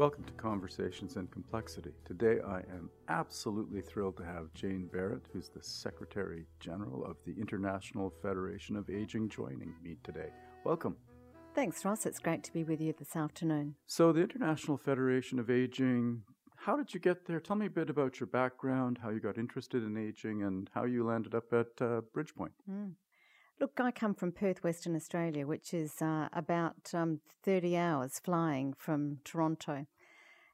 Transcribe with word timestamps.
Welcome 0.00 0.24
to 0.24 0.32
Conversations 0.32 1.16
in 1.16 1.26
Complexity. 1.26 1.90
Today 2.06 2.38
I 2.42 2.60
am 2.60 2.88
absolutely 3.10 3.82
thrilled 3.82 4.16
to 4.16 4.24
have 4.24 4.50
Jane 4.54 4.88
Barratt, 4.90 5.26
who's 5.30 5.50
the 5.50 5.62
Secretary 5.62 6.46
General 6.58 7.04
of 7.04 7.18
the 7.26 7.38
International 7.38 8.10
Federation 8.22 8.76
of 8.76 8.88
Aging, 8.88 9.28
joining 9.28 9.74
me 9.84 9.98
today. 10.02 10.30
Welcome. 10.64 10.96
Thanks, 11.54 11.84
Ross. 11.84 12.06
It's 12.06 12.18
great 12.18 12.42
to 12.44 12.52
be 12.54 12.64
with 12.64 12.80
you 12.80 12.94
this 12.98 13.14
afternoon. 13.14 13.74
So, 13.84 14.10
the 14.10 14.22
International 14.22 14.78
Federation 14.78 15.38
of 15.38 15.50
Aging, 15.50 16.22
how 16.56 16.78
did 16.78 16.94
you 16.94 17.00
get 17.00 17.26
there? 17.26 17.38
Tell 17.38 17.56
me 17.56 17.66
a 17.66 17.70
bit 17.70 17.90
about 17.90 18.20
your 18.20 18.28
background, 18.28 19.00
how 19.02 19.10
you 19.10 19.20
got 19.20 19.36
interested 19.36 19.84
in 19.84 19.98
aging, 19.98 20.44
and 20.44 20.70
how 20.72 20.84
you 20.84 21.04
landed 21.04 21.34
up 21.34 21.52
at 21.52 21.66
uh, 21.78 22.00
Bridgepoint. 22.16 22.52
Mm. 22.70 22.92
Look, 23.60 23.78
I 23.78 23.90
come 23.90 24.14
from 24.14 24.32
Perth, 24.32 24.64
Western 24.64 24.96
Australia, 24.96 25.46
which 25.46 25.74
is 25.74 26.00
uh, 26.00 26.30
about 26.32 26.94
um, 26.94 27.20
30 27.42 27.76
hours 27.76 28.18
flying 28.18 28.72
from 28.72 29.18
Toronto. 29.22 29.84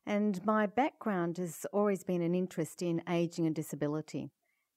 And 0.04 0.44
my 0.44 0.66
background 0.66 1.38
has 1.38 1.64
always 1.72 2.02
been 2.02 2.20
an 2.20 2.34
interest 2.34 2.82
in 2.82 3.04
ageing 3.08 3.46
and 3.46 3.54
disability, 3.54 4.32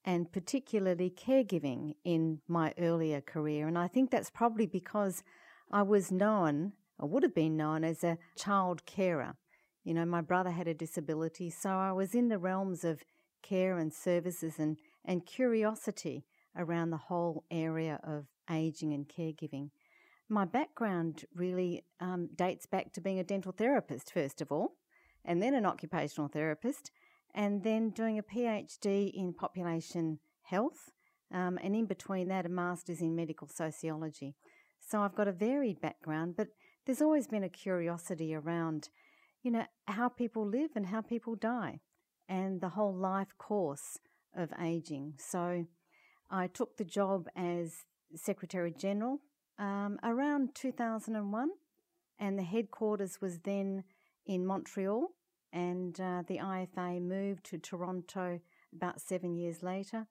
and 0.05 0.31
particularly 0.31 1.09
caregiving 1.09 1.95
in 2.03 2.41
my 2.47 2.71
earlier 2.77 3.19
career. 3.19 3.67
And 3.67 3.79
I 3.79 3.87
think 3.87 4.11
that's 4.11 4.29
probably 4.29 4.67
because 4.67 5.23
I 5.71 5.81
was 5.81 6.11
known, 6.11 6.73
or 6.99 7.09
would 7.09 7.23
have 7.23 7.33
been 7.33 7.57
known, 7.57 7.83
as 7.83 8.03
a 8.03 8.19
child 8.37 8.85
carer. 8.85 9.37
You 9.83 9.95
know, 9.95 10.05
my 10.05 10.21
brother 10.21 10.51
had 10.51 10.67
a 10.67 10.75
disability, 10.75 11.49
so 11.49 11.71
I 11.71 11.93
was 11.93 12.13
in 12.13 12.29
the 12.29 12.37
realms 12.37 12.83
of 12.83 13.01
care 13.41 13.79
and 13.79 13.91
services 13.91 14.59
and, 14.59 14.77
and 15.03 15.25
curiosity 15.25 16.25
around 16.57 16.89
the 16.89 16.97
whole 16.97 17.43
area 17.51 17.99
of 18.03 18.25
aging 18.49 18.93
and 18.93 19.07
caregiving. 19.07 19.69
My 20.27 20.45
background 20.45 21.25
really 21.33 21.83
um, 21.99 22.29
dates 22.35 22.65
back 22.65 22.93
to 22.93 23.01
being 23.01 23.19
a 23.19 23.23
dental 23.23 23.51
therapist, 23.51 24.13
first 24.13 24.41
of 24.41 24.51
all, 24.51 24.73
and 25.25 25.41
then 25.41 25.55
an 25.55 25.65
occupational 25.65 26.29
therapist, 26.29 26.91
and 27.33 27.63
then 27.63 27.89
doing 27.89 28.17
a 28.17 28.23
PhD 28.23 29.11
in 29.13 29.33
population 29.33 30.19
health, 30.43 30.91
um, 31.33 31.59
and 31.63 31.75
in 31.75 31.85
between 31.85 32.27
that, 32.27 32.45
a 32.45 32.49
master's 32.49 33.01
in 33.01 33.15
medical 33.15 33.47
sociology. 33.47 34.35
So 34.79 35.01
I've 35.01 35.15
got 35.15 35.27
a 35.27 35.31
varied 35.31 35.81
background, 35.81 36.35
but 36.35 36.47
there's 36.85 37.01
always 37.01 37.27
been 37.27 37.43
a 37.43 37.49
curiosity 37.49 38.33
around, 38.33 38.89
you 39.43 39.51
know, 39.51 39.65
how 39.87 40.09
people 40.09 40.47
live 40.47 40.71
and 40.75 40.87
how 40.87 41.01
people 41.01 41.35
die, 41.35 41.81
and 42.27 42.61
the 42.61 42.69
whole 42.69 42.95
life 42.95 43.37
course 43.37 43.99
of 44.35 44.51
aging. 44.59 45.13
So 45.17 45.65
I 46.29 46.47
took 46.47 46.77
the 46.77 46.85
job 46.85 47.27
as 47.35 47.85
Secretary 48.15 48.71
General 48.71 49.19
um, 49.57 49.99
around 50.03 50.55
2001, 50.55 51.49
and 52.19 52.37
the 52.37 52.43
headquarters 52.43 53.19
was 53.21 53.39
then 53.39 53.83
in 54.25 54.45
Montreal, 54.45 55.09
and 55.51 55.99
uh, 55.99 56.23
the 56.27 56.37
IFA 56.37 57.01
moved 57.01 57.45
to 57.45 57.57
Toronto 57.57 58.39
about 58.73 59.01
seven 59.01 59.35
years 59.35 59.63
later. 59.63 60.07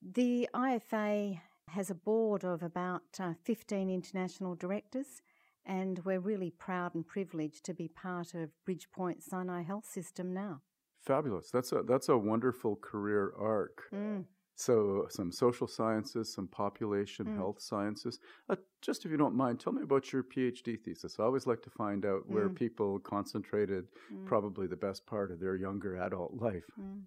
The 0.00 0.48
IFA 0.54 1.40
has 1.68 1.90
a 1.90 1.94
board 1.94 2.44
of 2.44 2.62
about 2.62 3.02
uh, 3.18 3.32
15 3.44 3.90
international 3.90 4.54
directors, 4.54 5.22
and 5.64 6.04
we're 6.04 6.20
really 6.20 6.50
proud 6.50 6.94
and 6.94 7.06
privileged 7.06 7.64
to 7.64 7.74
be 7.74 7.88
part 7.88 8.34
of 8.34 8.50
Bridgepoint 8.68 9.22
Sinai 9.22 9.62
Health 9.62 9.86
System 9.86 10.32
now. 10.32 10.60
Fabulous. 11.04 11.50
That's 11.50 11.72
a 11.72 11.82
that's 11.82 12.08
a 12.08 12.16
wonderful 12.16 12.76
career 12.76 13.32
arc. 13.38 13.82
Mm. 13.92 14.24
So, 14.56 15.06
some 15.10 15.32
social 15.32 15.66
sciences, 15.66 16.32
some 16.32 16.46
population 16.46 17.26
mm. 17.26 17.36
health 17.36 17.60
sciences. 17.60 18.20
Uh, 18.48 18.54
just 18.82 19.04
if 19.04 19.10
you 19.10 19.16
don't 19.16 19.34
mind, 19.34 19.58
tell 19.58 19.72
me 19.72 19.82
about 19.82 20.12
your 20.12 20.22
PhD 20.22 20.80
thesis. 20.80 21.16
I 21.18 21.24
always 21.24 21.46
like 21.46 21.60
to 21.62 21.70
find 21.70 22.06
out 22.06 22.28
where 22.28 22.48
mm. 22.48 22.54
people 22.54 23.00
concentrated 23.00 23.86
mm. 24.12 24.24
probably 24.26 24.68
the 24.68 24.76
best 24.76 25.06
part 25.06 25.32
of 25.32 25.40
their 25.40 25.56
younger 25.56 25.96
adult 25.96 26.34
life. 26.34 26.66
Mm. 26.80 27.02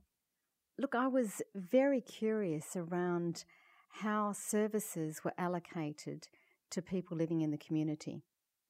Look, 0.78 0.94
I 0.94 1.08
was 1.08 1.42
very 1.56 2.02
curious 2.02 2.76
around 2.76 3.46
how 4.02 4.34
services 4.34 5.24
were 5.24 5.34
allocated 5.38 6.28
to 6.72 6.82
people 6.82 7.16
living 7.16 7.42
in 7.42 7.52
the 7.52 7.58
community. 7.58 8.24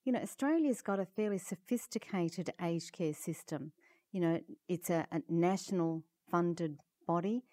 You 0.06 0.14
know, 0.14 0.20
Australia's 0.20 0.82
got 0.82 1.00
a 1.00 1.06
fairly 1.06 1.40
sophisticated 1.40 2.54
aged 2.62 2.94
care 2.94 3.14
system. 3.14 3.74
You 4.12 4.22
know, 4.22 4.40
it's 4.70 4.90
a, 4.90 5.06
a 5.12 5.22
national 5.28 6.04
funded 6.32 6.78
body 7.06 7.44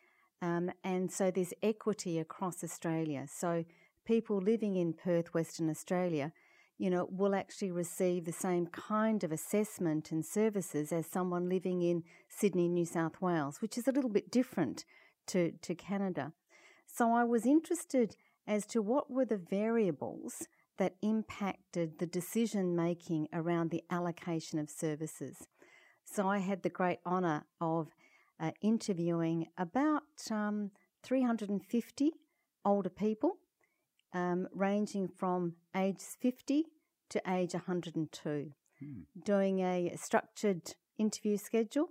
um, 0.43 0.71
and 0.83 1.11
so 1.11 1.31
there's 1.31 1.55
equity 1.62 2.19
across 2.19 2.62
Australia. 2.62 3.27
So 3.33 3.65
people 4.05 4.39
living 4.39 4.77
in 4.77 4.93
Perth, 4.93 5.34
Western 5.34 5.71
Australia, 5.71 6.33
you 6.77 6.91
know, 6.91 7.09
will 7.11 7.34
actually 7.34 7.71
receive 7.71 8.25
the 8.25 8.33
same 8.33 8.67
kind 8.67 9.23
of 9.23 9.33
assessment 9.33 10.11
and 10.11 10.25
services 10.25 10.93
as 10.93 11.06
someone 11.06 11.49
living 11.49 11.83
in 11.83 12.03
Sydney, 12.28 12.69
New 12.69 12.84
South 12.84 13.21
Wales, 13.21 13.62
which 13.62 13.78
is 13.78 13.87
a 13.87 13.93
little 13.93 14.11
bit 14.11 14.31
different 14.31 14.84
to, 15.28 15.53
to 15.62 15.75
Canada. 15.75 16.33
So 16.87 17.12
I 17.12 17.25
was 17.25 17.47
interested 17.47 18.17
as 18.47 18.67
to 18.67 18.83
what 18.83 19.11
were 19.11 19.25
the 19.25 19.37
variables 19.39 20.47
that 20.77 20.97
impacted 21.03 21.99
the 21.99 22.06
decision 22.06 22.75
making 22.75 23.28
around 23.33 23.71
the 23.71 23.84
allocation 23.91 24.59
of 24.59 24.69
services. 24.69 25.47
So 26.05 26.28
I 26.28 26.39
had 26.39 26.62
the 26.62 26.69
great 26.69 26.99
honour 27.06 27.47
of 27.61 27.89
uh, 28.41 28.50
interviewing 28.61 29.47
about 29.56 30.03
um, 30.31 30.71
350 31.03 32.12
older 32.65 32.91
people, 32.91 33.39
um, 34.12 34.49
ranging 34.53 35.09
from 35.09 35.55
age 35.77 36.00
50 36.21 36.65
to 37.11 37.23
age 37.28 37.55
102, 37.55 38.50
hmm. 38.81 39.00
doing 39.25 39.61
a 39.61 39.97
structured 39.97 40.75
interview 40.99 41.37
schedule. 41.37 41.89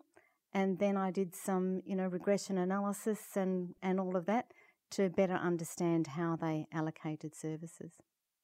And 0.53 0.79
then 0.79 0.97
I 0.97 1.11
did 1.11 1.35
some, 1.35 1.81
you 1.85 1.95
know, 1.95 2.07
regression 2.07 2.57
analysis 2.57 3.19
and, 3.35 3.73
and 3.81 3.99
all 3.99 4.15
of 4.15 4.25
that 4.27 4.51
to 4.91 5.09
better 5.09 5.33
understand 5.33 6.07
how 6.07 6.35
they 6.35 6.67
allocated 6.71 7.35
services. 7.35 7.93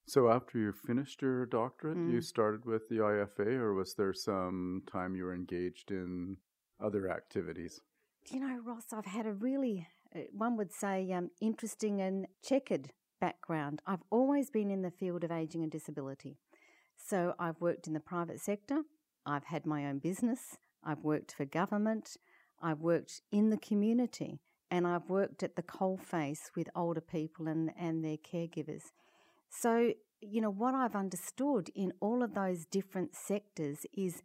So 0.08 0.28
after 0.32 0.58
you 0.58 0.74
finished 0.74 1.22
your 1.22 1.46
doctorate, 1.46 1.98
mm. 1.98 2.12
you 2.12 2.22
started 2.22 2.66
with 2.66 2.90
the 2.90 2.96
IFA, 2.96 3.60
or 3.60 3.76
was 3.76 3.94
there 3.94 4.14
some 4.14 4.82
time 4.92 5.16
you 5.16 5.26
were 5.26 5.36
engaged 5.36 5.92
in 5.92 6.38
other 6.84 7.12
activities? 7.12 7.82
You 8.32 8.42
know, 8.42 8.60
Ross, 8.64 8.94
I've 8.94 9.08
had 9.08 9.26
a 9.26 9.34
really, 9.34 9.88
uh, 10.16 10.20
one 10.32 10.56
would 10.58 10.72
say, 10.72 11.12
um, 11.14 11.32
interesting 11.42 12.00
and 12.00 12.28
checkered 12.44 12.92
background. 13.20 13.82
I've 13.88 14.04
always 14.12 14.52
been 14.52 14.70
in 14.70 14.84
the 14.84 14.92
field 14.92 15.24
of 15.24 15.32
aging 15.32 15.64
and 15.64 15.72
disability. 15.72 16.38
So 16.96 17.34
I've 17.40 17.60
worked 17.60 17.88
in 17.88 17.94
the 17.94 18.00
private 18.00 18.40
sector, 18.40 18.84
I've 19.26 19.46
had 19.46 19.66
my 19.66 19.88
own 19.88 19.98
business, 19.98 20.58
I've 20.84 21.04
worked 21.04 21.34
for 21.34 21.46
government, 21.46 22.18
I've 22.62 22.82
worked 22.82 23.22
in 23.32 23.50
the 23.50 23.58
community, 23.58 24.42
and 24.70 24.86
I've 24.86 25.10
worked 25.10 25.42
at 25.42 25.56
the 25.56 25.64
coalface 25.64 26.52
with 26.56 26.70
older 26.76 27.02
people 27.02 27.48
and, 27.48 27.72
and 27.80 28.06
their 28.06 28.18
caregivers. 28.18 28.92
So, 29.50 29.94
you 30.22 30.42
know, 30.42 30.52
what 30.52 30.76
I've 30.76 30.96
understood 30.96 31.70
in 31.74 31.94
all 32.00 32.22
of 32.22 32.36
those 32.36 32.66
different 32.66 33.16
sectors 33.16 33.88
is 33.92 34.22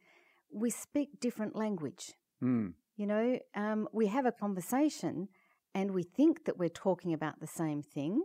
we 0.52 0.68
speak 0.68 1.20
different 1.20 1.56
language. 1.56 2.12
Mm. 2.42 2.74
You 2.96 3.06
know, 3.06 3.38
um, 3.54 3.88
we 3.92 4.06
have 4.06 4.24
a 4.24 4.32
conversation 4.32 5.28
and 5.74 5.90
we 5.90 6.04
think 6.04 6.44
that 6.44 6.58
we're 6.58 6.68
talking 6.68 7.12
about 7.12 7.40
the 7.40 7.46
same 7.46 7.82
thing, 7.82 8.22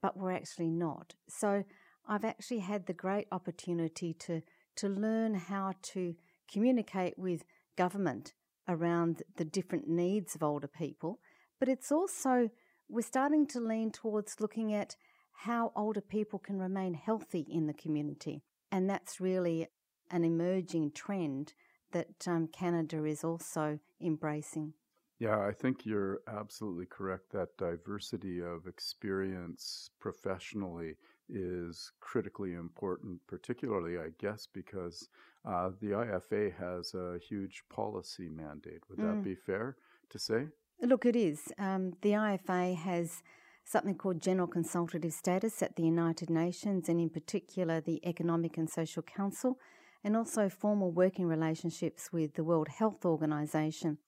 but 0.00 0.16
we're 0.16 0.32
actually 0.32 0.70
not. 0.70 1.14
So 1.28 1.64
I've 2.06 2.24
actually 2.24 2.60
had 2.60 2.86
the 2.86 2.92
great 2.92 3.26
opportunity 3.32 4.14
to, 4.20 4.42
to 4.76 4.88
learn 4.88 5.34
how 5.34 5.72
to 5.94 6.14
communicate 6.50 7.18
with 7.18 7.44
government 7.76 8.32
around 8.68 9.22
the 9.36 9.44
different 9.44 9.88
needs 9.88 10.36
of 10.36 10.42
older 10.42 10.68
people. 10.68 11.18
But 11.58 11.68
it's 11.68 11.90
also, 11.90 12.50
we're 12.88 13.02
starting 13.02 13.46
to 13.48 13.60
lean 13.60 13.90
towards 13.90 14.40
looking 14.40 14.72
at 14.72 14.94
how 15.32 15.72
older 15.74 16.00
people 16.00 16.38
can 16.38 16.58
remain 16.58 16.94
healthy 16.94 17.44
in 17.50 17.66
the 17.66 17.74
community. 17.74 18.44
And 18.70 18.88
that's 18.88 19.20
really 19.20 19.66
an 20.10 20.22
emerging 20.22 20.92
trend 20.92 21.54
that 21.92 22.26
um, 22.26 22.48
Canada 22.48 23.04
is 23.04 23.24
also 23.24 23.78
embracing. 24.00 24.74
Yeah, 25.18 25.38
I 25.38 25.52
think 25.52 25.86
you're 25.86 26.20
absolutely 26.26 26.86
correct. 26.86 27.30
That 27.30 27.56
diversity 27.56 28.40
of 28.40 28.66
experience 28.66 29.90
professionally 30.00 30.96
is 31.28 31.92
critically 32.00 32.54
important, 32.54 33.20
particularly, 33.28 33.98
I 33.98 34.08
guess, 34.18 34.48
because 34.52 35.08
uh, 35.44 35.70
the 35.80 35.90
IFA 35.90 36.56
has 36.58 36.94
a 36.94 37.18
huge 37.18 37.62
policy 37.70 38.28
mandate. 38.28 38.82
Would 38.88 38.98
that 38.98 39.16
mm. 39.16 39.24
be 39.24 39.34
fair 39.34 39.76
to 40.10 40.18
say? 40.18 40.48
Look, 40.80 41.06
it 41.06 41.14
is. 41.14 41.52
Um, 41.58 41.92
the 42.02 42.10
IFA 42.10 42.76
has 42.76 43.22
something 43.64 43.94
called 43.94 44.20
general 44.20 44.48
consultative 44.48 45.12
status 45.12 45.62
at 45.62 45.76
the 45.76 45.84
United 45.84 46.30
Nations, 46.30 46.88
and 46.88 47.00
in 47.00 47.10
particular, 47.10 47.80
the 47.80 48.04
Economic 48.04 48.58
and 48.58 48.68
Social 48.68 49.02
Council 49.02 49.58
and 50.04 50.16
also 50.16 50.48
formal 50.48 50.90
working 50.90 51.26
relationships 51.26 52.12
with 52.12 52.34
the 52.34 52.44
World 52.44 52.68
Health 52.68 53.04
Organization. 53.04 53.98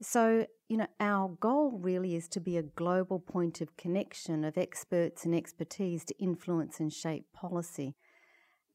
So, 0.00 0.46
you 0.68 0.76
know, 0.76 0.86
our 1.00 1.28
goal 1.28 1.78
really 1.80 2.14
is 2.14 2.28
to 2.28 2.40
be 2.40 2.56
a 2.56 2.62
global 2.62 3.18
point 3.18 3.60
of 3.60 3.76
connection 3.76 4.44
of 4.44 4.56
experts 4.56 5.24
and 5.24 5.34
expertise 5.34 6.04
to 6.06 6.18
influence 6.18 6.78
and 6.80 6.92
shape 6.92 7.26
policy. 7.32 7.94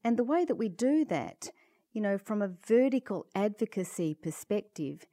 And 0.02 0.18
the 0.18 0.24
way 0.24 0.44
that 0.44 0.56
we 0.56 0.68
do 0.68 1.04
that 1.06 1.48
you 1.94 2.00
know, 2.00 2.18
from 2.18 2.42
a 2.42 2.50
vertical 2.66 3.26
advocacy 3.34 4.14
perspective, 4.14 5.06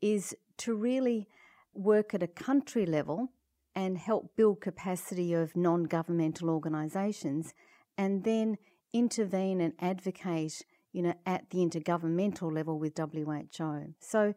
is 0.00 0.34
to 0.56 0.74
really 0.74 1.28
work 1.74 2.14
at 2.14 2.22
a 2.22 2.26
country 2.26 2.86
level 2.86 3.28
and 3.74 3.98
help 3.98 4.34
build 4.34 4.60
capacity 4.60 5.32
of 5.34 5.54
non 5.54 5.84
governmental 5.84 6.48
organisations 6.48 7.52
and 7.96 8.24
then 8.24 8.56
intervene 8.92 9.60
and 9.60 9.74
advocate, 9.78 10.62
you 10.92 11.02
know, 11.02 11.14
at 11.26 11.50
the 11.50 11.58
intergovernmental 11.58 12.52
level 12.52 12.78
with 12.78 12.96
WHO. 12.96 13.94
So 14.00 14.34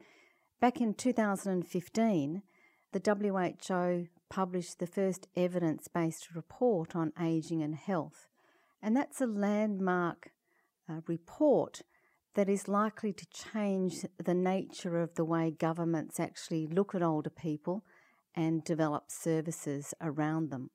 back 0.60 0.82
in 0.82 0.94
2015, 0.94 2.42
the 2.92 3.60
WHO 3.70 4.08
published 4.30 4.80
the 4.80 4.88
first 4.88 5.28
evidence 5.36 5.88
based 5.88 6.30
report 6.34 6.96
on 6.96 7.12
ageing 7.20 7.62
and 7.62 7.76
health. 7.76 8.28
And 8.82 8.96
that's 8.96 9.22
a 9.22 9.28
landmark 9.28 10.32
uh, 10.90 11.02
report 11.08 11.82
that 12.36 12.50
is 12.50 12.68
likely 12.68 13.14
to 13.14 13.26
change 13.28 14.06
the 14.24 14.34
nature 14.34 15.02
of 15.02 15.16
the 15.16 15.26
way 15.26 15.52
governments 15.52 16.20
actually 16.20 16.68
look 16.68 16.94
at 16.94 17.02
older 17.02 17.30
people 17.30 17.84
and 18.36 18.64
develop 18.64 19.06
services 19.10 19.94
around 20.02 20.50
them. 20.50 20.70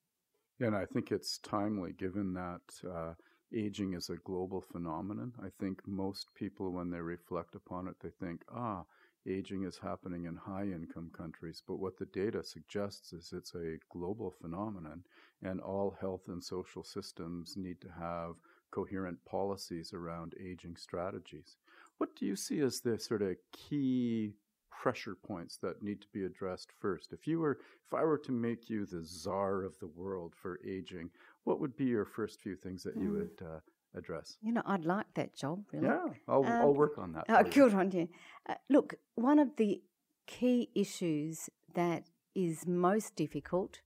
Yeah, 0.58 0.68
and 0.68 0.76
I 0.76 0.86
think 0.86 1.12
it's 1.12 1.38
timely 1.38 1.92
given 1.92 2.34
that 2.34 2.60
uh, 2.88 3.14
aging 3.54 3.94
is 3.94 4.10
a 4.10 4.16
global 4.16 4.60
phenomenon. 4.60 5.32
I 5.42 5.48
think 5.58 5.86
most 5.86 6.34
people, 6.34 6.72
when 6.72 6.90
they 6.90 7.00
reflect 7.00 7.54
upon 7.54 7.88
it, 7.88 7.96
they 8.02 8.10
think, 8.10 8.42
ah, 8.54 8.84
aging 9.26 9.64
is 9.64 9.78
happening 9.78 10.24
in 10.24 10.36
high 10.36 10.64
income 10.64 11.10
countries. 11.16 11.62
But 11.66 11.78
what 11.78 11.98
the 11.98 12.06
data 12.06 12.42
suggests 12.42 13.12
is 13.12 13.32
it's 13.32 13.54
a 13.54 13.78
global 13.90 14.30
phenomenon, 14.30 15.04
and 15.42 15.60
all 15.60 15.96
health 16.00 16.28
and 16.28 16.42
social 16.42 16.84
systems 16.84 17.56
need 17.56 17.80
to 17.80 17.88
have 17.88 18.36
coherent 18.70 19.18
policies 19.24 19.92
around 19.92 20.34
aging 20.40 20.76
strategies. 20.76 21.56
What 21.98 22.14
do 22.16 22.24
you 22.24 22.36
see 22.36 22.60
as 22.60 22.80
the 22.80 22.98
sort 22.98 23.22
of 23.22 23.36
key 23.52 24.32
pressure 24.80 25.14
points 25.14 25.58
that 25.58 25.82
need 25.82 26.00
to 26.00 26.06
be 26.12 26.24
addressed 26.24 26.70
first? 26.80 27.12
If 27.12 27.26
you 27.26 27.38
were, 27.38 27.58
if 27.86 27.92
I 27.92 28.02
were 28.02 28.16
to 28.18 28.32
make 28.32 28.70
you 28.70 28.86
the 28.86 29.02
czar 29.04 29.62
of 29.62 29.78
the 29.78 29.88
world 29.88 30.32
for 30.34 30.58
aging, 30.66 31.10
what 31.44 31.60
would 31.60 31.76
be 31.76 31.84
your 31.84 32.06
first 32.06 32.40
few 32.40 32.56
things 32.56 32.82
that 32.84 32.96
mm. 32.96 33.02
you 33.02 33.12
would 33.12 33.46
uh, 33.46 33.60
address? 33.94 34.38
You 34.42 34.52
know, 34.52 34.62
I'd 34.64 34.86
like 34.86 35.12
that 35.14 35.36
job. 35.36 35.64
Really. 35.72 35.86
Yeah, 35.86 36.06
I'll, 36.26 36.46
um, 36.46 36.52
I'll 36.62 36.74
work 36.74 36.96
on 36.96 37.12
that. 37.12 37.24
Oh, 37.28 37.42
good 37.42 37.74
on 37.74 37.90
you. 37.90 38.08
Uh, 38.48 38.54
look, 38.70 38.94
one 39.16 39.38
of 39.38 39.56
the 39.56 39.82
key 40.26 40.70
issues 40.74 41.50
that 41.74 42.04
is 42.34 42.66
most 42.66 43.16
difficult, 43.16 43.80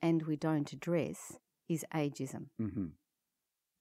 and 0.00 0.22
we 0.22 0.36
don't 0.36 0.72
address, 0.72 1.38
is 1.68 1.84
ageism. 1.94 2.46
Mm-hmm. 2.58 2.86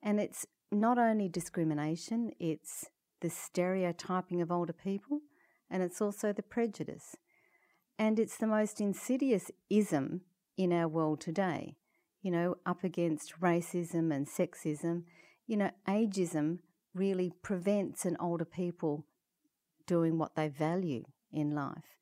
And 0.03 0.19
it's 0.19 0.45
not 0.71 0.97
only 0.97 1.29
discrimination; 1.29 2.31
it's 2.37 2.89
the 3.21 3.29
stereotyping 3.29 4.41
of 4.41 4.51
older 4.51 4.73
people, 4.73 5.21
and 5.69 5.83
it's 5.83 6.01
also 6.01 6.33
the 6.33 6.43
prejudice. 6.43 7.15
And 7.97 8.19
it's 8.19 8.37
the 8.37 8.47
most 8.47 8.79
insidious 8.79 9.51
ism 9.69 10.21
in 10.57 10.71
our 10.71 10.87
world 10.87 11.21
today, 11.21 11.75
you 12.21 12.31
know, 12.31 12.55
up 12.65 12.83
against 12.83 13.39
racism 13.41 14.13
and 14.13 14.27
sexism. 14.27 15.03
You 15.47 15.57
know, 15.57 15.71
ageism 15.87 16.59
really 16.93 17.33
prevents 17.41 18.05
an 18.05 18.17
older 18.19 18.45
people 18.45 19.05
doing 19.85 20.17
what 20.17 20.35
they 20.35 20.47
value 20.47 21.05
in 21.31 21.55
life. 21.55 21.97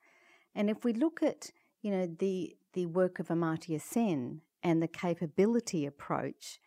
And 0.54 0.70
if 0.70 0.84
we 0.84 0.94
look 0.94 1.22
at, 1.24 1.52
you 1.82 1.92
know, 1.92 2.06
the, 2.20 2.56
the 2.74 2.86
work 2.86 3.20
of 3.20 3.28
Amartya 3.28 3.82
Sen 3.82 4.42
and 4.64 4.82
the 4.82 4.88
capability 4.88 5.86
approach, 5.86 6.60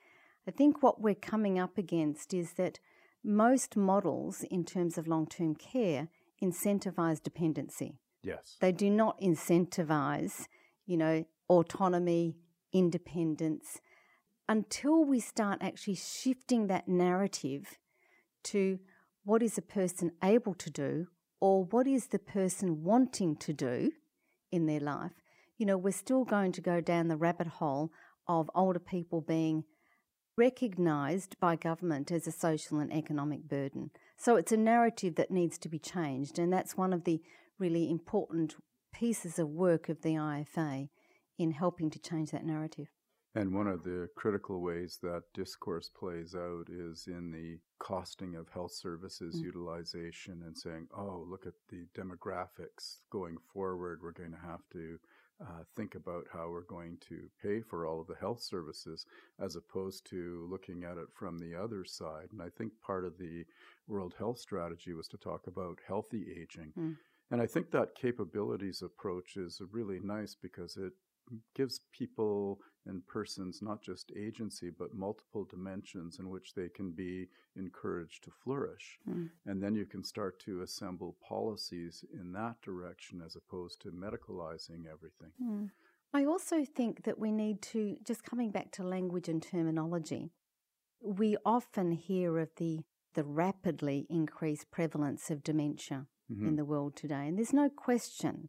I 0.46 0.50
think 0.50 0.82
what 0.82 1.00
we're 1.00 1.14
coming 1.14 1.58
up 1.58 1.76
against 1.76 2.32
is 2.32 2.54
that 2.54 2.78
most 3.22 3.76
models 3.76 4.44
in 4.50 4.64
terms 4.64 4.96
of 4.96 5.06
long 5.06 5.26
term 5.26 5.54
care 5.54 6.08
incentivize 6.42 7.22
dependency. 7.22 7.98
Yes. 8.22 8.56
They 8.60 8.72
do 8.72 8.90
not 8.90 9.20
incentivize, 9.20 10.46
you 10.86 10.96
know, 10.96 11.24
autonomy, 11.48 12.36
independence, 12.72 13.80
until 14.48 15.04
we 15.04 15.20
start 15.20 15.58
actually 15.60 15.94
shifting 15.94 16.66
that 16.66 16.88
narrative 16.88 17.78
to 18.44 18.78
what 19.24 19.42
is 19.42 19.56
a 19.56 19.62
person 19.62 20.12
able 20.24 20.54
to 20.54 20.70
do 20.70 21.06
or 21.40 21.64
what 21.64 21.86
is 21.86 22.08
the 22.08 22.18
person 22.18 22.82
wanting 22.82 23.36
to 23.36 23.52
do 23.52 23.92
in 24.50 24.66
their 24.66 24.80
life, 24.80 25.12
you 25.56 25.66
know, 25.66 25.78
we're 25.78 25.92
still 25.92 26.24
going 26.24 26.52
to 26.52 26.60
go 26.60 26.80
down 26.80 27.08
the 27.08 27.16
rabbit 27.16 27.46
hole 27.46 27.92
of 28.26 28.50
older 28.54 28.78
people 28.78 29.20
being 29.20 29.64
recognised 30.40 31.38
by 31.38 31.54
government 31.54 32.10
as 32.10 32.26
a 32.26 32.32
social 32.32 32.78
and 32.78 32.90
economic 32.90 33.46
burden. 33.46 33.90
So 34.16 34.36
it's 34.36 34.52
a 34.52 34.56
narrative 34.56 35.16
that 35.16 35.30
needs 35.30 35.58
to 35.58 35.68
be 35.68 35.78
changed, 35.78 36.38
and 36.38 36.50
that's 36.50 36.78
one 36.78 36.94
of 36.94 37.04
the 37.04 37.20
really 37.58 37.90
important 37.90 38.56
pieces 38.90 39.38
of 39.38 39.48
work 39.50 39.90
of 39.90 40.00
the 40.00 40.14
IFA 40.14 40.88
in 41.38 41.50
helping 41.50 41.90
to 41.90 41.98
change 41.98 42.30
that 42.30 42.46
narrative. 42.46 42.88
And 43.34 43.52
one 43.54 43.66
of 43.66 43.84
the 43.84 44.08
critical 44.16 44.62
ways 44.62 44.98
that 45.02 45.24
discourse 45.34 45.90
plays 45.90 46.34
out 46.34 46.68
is 46.70 47.06
in 47.06 47.30
the 47.30 47.58
costing 47.78 48.34
of 48.34 48.48
health 48.48 48.72
services 48.72 49.36
mm. 49.36 49.44
utilization 49.44 50.42
and 50.46 50.56
saying, 50.56 50.88
oh, 50.96 51.26
look 51.28 51.44
at 51.46 51.60
the 51.68 51.84
demographics 51.94 53.00
going 53.10 53.36
forward. 53.52 54.00
We're 54.02 54.12
going 54.12 54.32
to 54.32 54.48
have 54.48 54.62
to 54.72 54.98
uh, 55.42 55.64
think 55.76 55.94
about 55.94 56.26
how 56.32 56.50
we're 56.50 56.62
going 56.62 56.98
to 57.08 57.28
pay 57.42 57.60
for 57.60 57.86
all 57.86 58.00
of 58.00 58.06
the 58.06 58.16
health 58.20 58.42
services 58.42 59.06
as 59.42 59.56
opposed 59.56 60.08
to 60.10 60.46
looking 60.50 60.84
at 60.84 60.98
it 60.98 61.08
from 61.14 61.38
the 61.38 61.54
other 61.54 61.84
side. 61.84 62.28
And 62.32 62.42
I 62.42 62.48
think 62.56 62.72
part 62.84 63.04
of 63.04 63.16
the 63.18 63.44
World 63.88 64.14
Health 64.18 64.38
Strategy 64.38 64.92
was 64.92 65.08
to 65.08 65.16
talk 65.16 65.46
about 65.46 65.78
healthy 65.86 66.26
aging. 66.30 66.72
Mm. 66.78 66.96
And 67.30 67.40
I 67.40 67.46
think 67.46 67.70
that 67.70 67.94
capabilities 67.94 68.82
approach 68.82 69.36
is 69.36 69.62
really 69.70 70.00
nice 70.00 70.36
because 70.40 70.76
it 70.76 70.92
gives 71.54 71.80
people 71.92 72.60
and 72.86 73.06
persons 73.06 73.60
not 73.62 73.82
just 73.82 74.12
agency 74.16 74.70
but 74.70 74.94
multiple 74.94 75.44
dimensions 75.44 76.18
in 76.18 76.28
which 76.30 76.54
they 76.54 76.68
can 76.68 76.90
be 76.90 77.28
encouraged 77.56 78.24
to 78.24 78.30
flourish 78.30 78.98
mm. 79.08 79.28
and 79.46 79.62
then 79.62 79.74
you 79.74 79.84
can 79.84 80.02
start 80.02 80.38
to 80.40 80.62
assemble 80.62 81.16
policies 81.26 82.04
in 82.18 82.32
that 82.32 82.60
direction 82.62 83.22
as 83.24 83.36
opposed 83.36 83.80
to 83.80 83.90
medicalizing 83.90 84.86
everything 84.90 85.30
mm. 85.42 85.68
i 86.14 86.24
also 86.24 86.64
think 86.64 87.04
that 87.04 87.18
we 87.18 87.30
need 87.30 87.60
to 87.60 87.96
just 88.04 88.24
coming 88.24 88.50
back 88.50 88.70
to 88.70 88.82
language 88.82 89.28
and 89.28 89.42
terminology 89.42 90.30
we 91.02 91.36
often 91.44 91.92
hear 91.92 92.38
of 92.38 92.50
the 92.56 92.80
the 93.14 93.24
rapidly 93.24 94.06
increased 94.08 94.70
prevalence 94.70 95.30
of 95.30 95.42
dementia 95.42 96.06
mm-hmm. 96.32 96.48
in 96.48 96.56
the 96.56 96.64
world 96.64 96.96
today 96.96 97.26
and 97.26 97.36
there's 97.36 97.52
no 97.52 97.68
question 97.68 98.48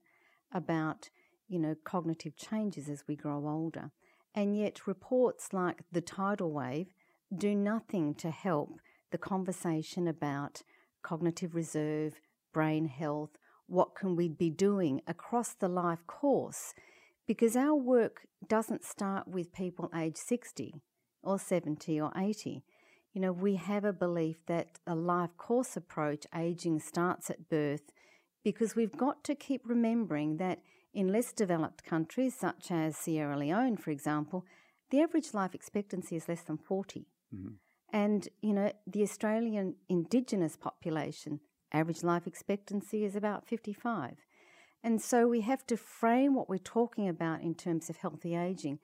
about 0.53 1.09
you 1.51 1.59
know, 1.59 1.75
cognitive 1.83 2.37
changes 2.37 2.87
as 2.87 3.03
we 3.07 3.15
grow 3.17 3.45
older. 3.45 3.91
And 4.33 4.57
yet, 4.57 4.87
reports 4.87 5.51
like 5.51 5.81
the 5.91 5.99
tidal 5.99 6.51
wave 6.51 6.93
do 7.37 7.53
nothing 7.53 8.15
to 8.15 8.31
help 8.31 8.79
the 9.11 9.17
conversation 9.17 10.07
about 10.07 10.63
cognitive 11.03 11.53
reserve, 11.53 12.21
brain 12.53 12.85
health, 12.85 13.31
what 13.67 13.95
can 13.95 14.15
we 14.15 14.29
be 14.29 14.49
doing 14.49 15.01
across 15.07 15.53
the 15.53 15.67
life 15.67 16.07
course? 16.07 16.73
Because 17.27 17.57
our 17.57 17.75
work 17.75 18.27
doesn't 18.47 18.85
start 18.85 19.27
with 19.27 19.53
people 19.53 19.89
age 19.93 20.15
60 20.15 20.75
or 21.21 21.37
70 21.37 21.99
or 21.99 22.11
80. 22.17 22.63
You 23.13 23.21
know, 23.21 23.33
we 23.33 23.55
have 23.55 23.83
a 23.83 23.91
belief 23.91 24.37
that 24.47 24.79
a 24.87 24.95
life 24.95 25.35
course 25.37 25.75
approach, 25.75 26.25
aging 26.33 26.79
starts 26.79 27.29
at 27.29 27.49
birth, 27.49 27.91
because 28.43 28.75
we've 28.75 28.95
got 28.95 29.23
to 29.25 29.35
keep 29.35 29.61
remembering 29.65 30.37
that 30.37 30.59
in 30.93 31.07
less 31.11 31.31
developed 31.31 31.83
countries, 31.83 32.35
such 32.37 32.71
as 32.71 32.97
Sierra 32.97 33.37
Leone, 33.37 33.77
for 33.77 33.91
example, 33.91 34.45
the 34.89 34.99
average 35.01 35.33
life 35.33 35.55
expectancy 35.55 36.15
is 36.15 36.27
less 36.27 36.41
than 36.41 36.57
40. 36.57 37.07
Mm-hmm. 37.33 37.53
And, 37.93 38.27
you 38.41 38.53
know, 38.53 38.71
the 38.87 39.03
Australian 39.03 39.75
Indigenous 39.89 40.55
population, 40.55 41.39
average 41.71 42.03
life 42.03 42.27
expectancy 42.27 43.03
is 43.03 43.15
about 43.15 43.47
55. 43.47 44.17
And 44.83 45.01
so 45.01 45.27
we 45.27 45.41
have 45.41 45.65
to 45.67 45.77
frame 45.77 46.35
what 46.35 46.49
we're 46.49 46.57
talking 46.57 47.07
about 47.07 47.41
in 47.41 47.55
terms 47.55 47.89
of 47.89 47.97
healthy 47.97 48.35
aging 48.35 48.79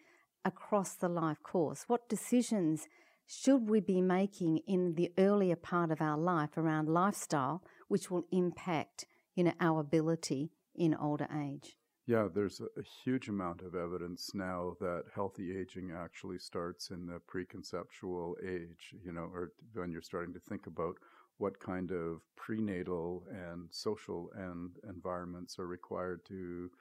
across 0.46 0.94
the 0.94 1.10
life 1.10 1.42
course. 1.42 1.86
What 1.88 2.10
decisions 2.10 2.88
should 3.26 3.70
we 3.70 3.80
be 3.80 4.02
making 4.02 4.60
in 4.68 4.96
the 4.96 5.12
earlier 5.18 5.56
part 5.56 5.92
of 5.92 6.02
our 6.02 6.18
life 6.18 6.58
around 6.58 6.88
lifestyle, 6.88 7.64
which 7.88 8.10
will 8.10 8.26
impact, 8.32 9.06
you 9.36 9.44
know, 9.44 9.54
our 9.60 9.82
ability 9.82 10.52
in 10.76 10.96
older 10.96 11.28
age? 11.36 11.76
Yeah, 12.08 12.30
there's 12.34 12.62
a, 12.62 12.82
huge 13.04 13.28
amount 13.28 13.62
of 13.62 13.76
evidence 13.76 14.32
now 14.34 14.78
that 14.80 15.04
healthy 15.14 15.58
aging 15.58 15.92
actually 15.92 16.40
starts 16.40 16.90
in 16.90 17.06
the 17.06 17.20
preconceptual 17.20 18.36
age, 18.42 18.96
you 19.04 19.12
know, 19.12 19.30
or 19.34 19.52
when 19.74 19.92
you're 19.92 20.02
starting 20.02 20.34
to 20.34 20.40
think 20.40 20.68
about 20.68 20.96
what 21.38 21.60
kind 21.60 21.92
of 21.92 22.22
prenatal 22.38 23.26
and 23.30 23.68
social 23.72 24.32
and 24.36 24.72
environments 24.88 25.60
are 25.60 25.68
required 25.68 26.24
to 26.30 26.72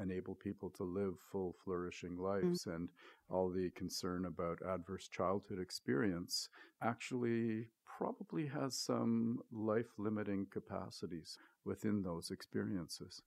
enable 0.00 0.34
people 0.34 0.70
to 0.70 0.84
live 0.84 1.14
full 1.30 1.54
flourishing 1.62 2.16
mm. 2.16 2.22
lives 2.22 2.64
mm. 2.64 2.74
and 2.74 2.88
all 3.28 3.50
the 3.50 3.70
concern 3.76 4.24
about 4.24 4.58
adverse 4.66 5.08
childhood 5.08 5.60
experience 5.60 6.48
actually 6.82 7.66
probably 7.98 8.46
has 8.46 8.78
some 8.78 9.40
life 9.52 9.92
limiting 9.98 10.46
capacities 10.50 11.36
within 11.66 12.02
those 12.02 12.30
experiences. 12.30 13.20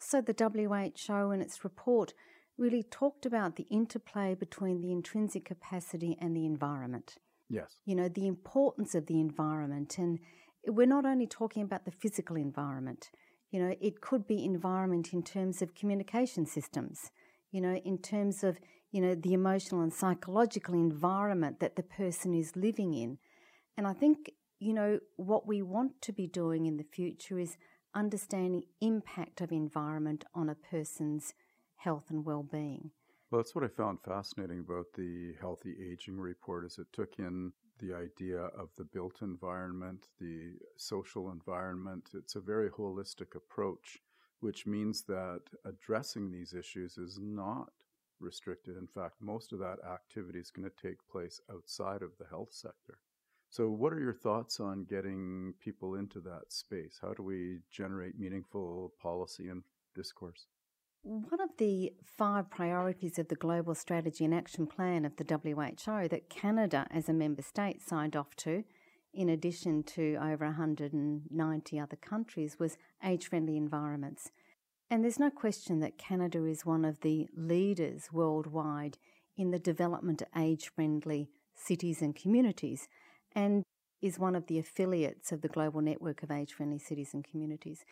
So, 0.00 0.20
the 0.20 0.34
WHO 0.34 1.30
in 1.30 1.40
its 1.40 1.62
report 1.62 2.14
really 2.56 2.82
talked 2.82 3.24
about 3.26 3.56
the 3.56 3.66
interplay 3.70 4.34
between 4.34 4.80
the 4.80 4.92
intrinsic 4.92 5.44
capacity 5.44 6.16
and 6.20 6.36
the 6.36 6.46
environment. 6.46 7.16
Yes. 7.48 7.76
You 7.84 7.94
know, 7.94 8.08
the 8.08 8.26
importance 8.26 8.94
of 8.94 9.06
the 9.06 9.20
environment. 9.20 9.98
And 9.98 10.18
we're 10.66 10.86
not 10.86 11.04
only 11.04 11.26
talking 11.26 11.62
about 11.62 11.84
the 11.84 11.90
physical 11.90 12.36
environment, 12.36 13.10
you 13.50 13.60
know, 13.60 13.74
it 13.80 14.00
could 14.00 14.26
be 14.26 14.44
environment 14.44 15.12
in 15.12 15.22
terms 15.22 15.60
of 15.60 15.74
communication 15.74 16.46
systems, 16.46 17.10
you 17.50 17.60
know, 17.60 17.74
in 17.76 17.98
terms 17.98 18.44
of, 18.44 18.58
you 18.92 19.00
know, 19.00 19.14
the 19.14 19.32
emotional 19.32 19.80
and 19.80 19.92
psychological 19.92 20.74
environment 20.74 21.60
that 21.60 21.76
the 21.76 21.82
person 21.82 22.32
is 22.32 22.56
living 22.56 22.94
in. 22.94 23.18
And 23.76 23.86
I 23.86 23.92
think, 23.92 24.32
you 24.60 24.72
know, 24.72 25.00
what 25.16 25.46
we 25.46 25.62
want 25.62 26.00
to 26.02 26.12
be 26.12 26.26
doing 26.26 26.66
in 26.66 26.76
the 26.76 26.84
future 26.84 27.38
is 27.38 27.56
understanding 27.94 28.64
impact 28.80 29.40
of 29.40 29.52
environment 29.52 30.24
on 30.34 30.48
a 30.48 30.54
person's 30.54 31.34
health 31.76 32.04
and 32.10 32.24
well-being. 32.24 32.90
Well, 33.30 33.40
that's 33.40 33.54
what 33.54 33.64
I 33.64 33.68
found 33.68 34.00
fascinating 34.04 34.60
about 34.60 34.86
the 34.94 35.34
healthy 35.40 35.76
aging 35.92 36.18
report 36.18 36.64
is 36.64 36.78
it 36.78 36.92
took 36.92 37.18
in 37.18 37.52
the 37.78 37.94
idea 37.94 38.40
of 38.40 38.68
the 38.76 38.84
built 38.84 39.22
environment, 39.22 40.08
the 40.20 40.54
social 40.76 41.30
environment. 41.30 42.10
It's 42.14 42.34
a 42.34 42.40
very 42.40 42.68
holistic 42.70 43.34
approach, 43.36 43.98
which 44.40 44.66
means 44.66 45.02
that 45.04 45.42
addressing 45.64 46.30
these 46.30 46.52
issues 46.52 46.98
is 46.98 47.18
not 47.20 47.70
restricted. 48.18 48.76
In 48.76 48.86
fact, 48.86 49.14
most 49.20 49.52
of 49.52 49.58
that 49.60 49.78
activity 49.88 50.38
is 50.38 50.50
going 50.50 50.68
to 50.68 50.88
take 50.88 50.98
place 51.10 51.40
outside 51.50 52.02
of 52.02 52.10
the 52.18 52.26
health 52.26 52.52
sector. 52.52 52.98
So, 53.50 53.68
what 53.68 53.92
are 53.92 53.98
your 53.98 54.14
thoughts 54.14 54.60
on 54.60 54.84
getting 54.84 55.54
people 55.58 55.96
into 55.96 56.20
that 56.20 56.52
space? 56.52 57.00
How 57.02 57.12
do 57.12 57.24
we 57.24 57.58
generate 57.68 58.16
meaningful 58.16 58.94
policy 59.02 59.48
and 59.48 59.64
discourse? 59.92 60.46
One 61.02 61.40
of 61.40 61.50
the 61.58 61.92
five 62.04 62.48
priorities 62.48 63.18
of 63.18 63.26
the 63.26 63.34
Global 63.34 63.74
Strategy 63.74 64.24
and 64.24 64.32
Action 64.32 64.68
Plan 64.68 65.04
of 65.04 65.16
the 65.16 65.24
WHO 65.24 66.08
that 66.08 66.30
Canada, 66.30 66.86
as 66.92 67.08
a 67.08 67.12
member 67.12 67.42
state, 67.42 67.82
signed 67.82 68.14
off 68.14 68.36
to, 68.36 68.62
in 69.12 69.28
addition 69.28 69.82
to 69.82 70.16
over 70.22 70.44
190 70.44 71.80
other 71.80 71.96
countries, 71.96 72.56
was 72.60 72.78
age 73.04 73.28
friendly 73.28 73.56
environments. 73.56 74.30
And 74.88 75.02
there's 75.02 75.18
no 75.18 75.30
question 75.30 75.80
that 75.80 75.98
Canada 75.98 76.44
is 76.44 76.64
one 76.64 76.84
of 76.84 77.00
the 77.00 77.26
leaders 77.34 78.12
worldwide 78.12 78.98
in 79.36 79.50
the 79.50 79.58
development 79.58 80.22
of 80.22 80.28
age 80.36 80.70
friendly 80.72 81.30
cities 81.54 82.00
and 82.00 82.14
communities, 82.14 82.88
and 83.34 83.62
is 84.02 84.18
one 84.18 84.34
of 84.34 84.46
the 84.46 84.58
affiliates 84.58 85.32
of 85.32 85.42
the 85.42 85.48
global 85.48 85.80
network 85.80 86.22
of 86.22 86.30
age 86.30 86.52
friendly 86.52 86.78
cities 86.78 87.12
and 87.12 87.24
communities. 87.24 87.84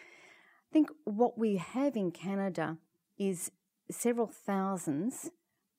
I 0.71 0.73
think 0.73 0.90
what 1.04 1.38
we 1.38 1.57
have 1.57 1.97
in 1.97 2.11
Canada 2.11 2.78
is 3.18 3.50
several 3.90 4.26
thousands 4.26 5.30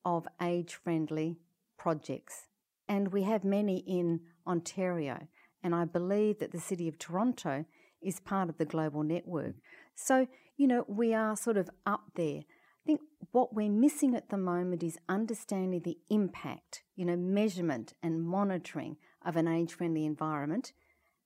of 0.06 0.28
age 0.42 0.76
friendly 0.76 1.38
projects. 1.78 2.48
And 2.88 3.12
we 3.12 3.24
have 3.24 3.44
many 3.44 3.78
in 3.80 4.22
Ontario. 4.48 5.28
And 5.64 5.76
I 5.76 5.86
believe 5.86 6.40
that 6.40 6.52
the 6.52 6.60
City 6.60 6.88
of 6.88 6.98
Toronto 6.98 7.66
is 8.02 8.20
part 8.20 8.50
of 8.50 8.58
the 8.58 8.66
global 8.66 9.04
network. 9.04 9.56
Mm. 9.56 9.62
So, 9.96 10.28
you 10.58 10.68
know, 10.68 10.86
we 10.88 11.14
are 11.14 11.36
sort 11.36 11.58
of 11.58 11.70
up 11.86 12.12
there. 12.16 12.40
I 12.40 12.86
think 12.86 13.02
what 13.32 13.54
we're 13.54 13.70
missing 13.70 14.16
at 14.16 14.30
the 14.30 14.38
moment 14.38 14.84
is 14.84 14.98
understanding 15.08 15.82
the 15.82 15.98
impact, 16.10 16.84
you 16.96 17.06
know, 17.06 17.18
measurement 17.18 17.94
and 18.02 18.24
monitoring 18.24 18.98
of 19.26 19.36
an 19.36 19.48
age 19.48 19.74
friendly 19.74 20.06
environment 20.06 20.74